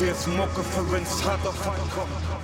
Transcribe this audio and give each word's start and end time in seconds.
Jetzt 0.00 0.26
Mucke 0.28 0.62
für 0.62 0.82
hart 1.26 1.46
auf 1.46 1.66
hart 1.66 1.78
kommt. 1.90 2.39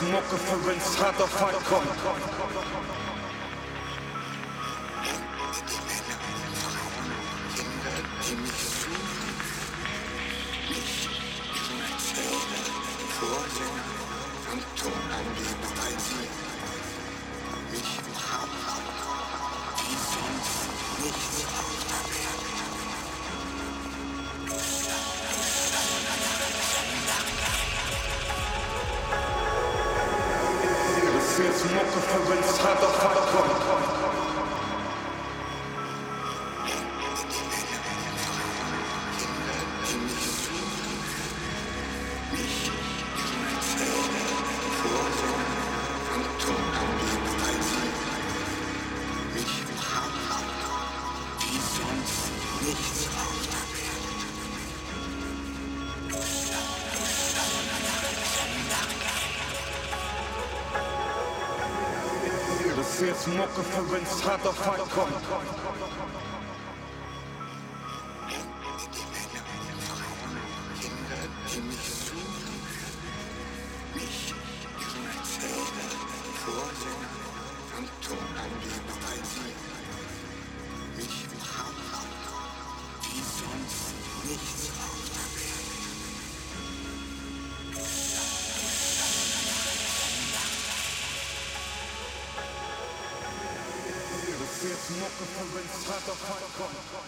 Ser 0.00 0.06
smoker 0.06 0.36
för 0.36 0.72
en 0.72 0.80
sadafakon 0.80 2.29